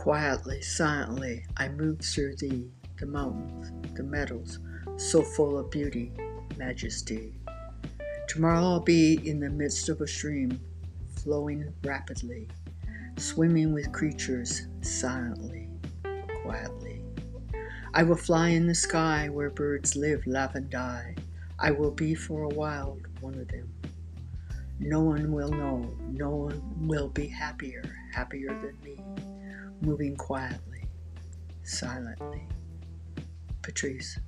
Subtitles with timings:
[0.00, 4.58] Quietly, silently, I move through thee, the mountains, the meadows,
[4.96, 6.10] so full of beauty,
[6.56, 7.34] majesty.
[8.26, 10.58] Tomorrow I'll be in the midst of a stream,
[11.16, 12.48] flowing rapidly,
[13.18, 15.68] swimming with creatures silently,
[16.44, 17.04] quietly.
[17.92, 21.14] I will fly in the sky where birds live, laugh, and die.
[21.58, 23.70] I will be for a while one of them.
[24.78, 27.82] No one will know, no one will be happier,
[28.14, 28.98] happier than me,
[29.80, 30.84] moving quietly,
[31.62, 32.46] silently.
[33.62, 34.18] Patrice.